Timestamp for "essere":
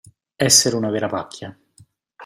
0.35-0.75